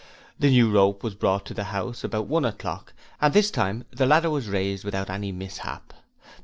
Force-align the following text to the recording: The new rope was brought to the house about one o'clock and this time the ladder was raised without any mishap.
The 0.39 0.49
new 0.49 0.71
rope 0.71 1.03
was 1.03 1.13
brought 1.13 1.45
to 1.45 1.53
the 1.53 1.65
house 1.65 2.03
about 2.03 2.25
one 2.25 2.43
o'clock 2.43 2.93
and 3.21 3.35
this 3.35 3.51
time 3.51 3.83
the 3.91 4.07
ladder 4.07 4.31
was 4.31 4.49
raised 4.49 4.83
without 4.83 5.11
any 5.11 5.31
mishap. 5.31 5.93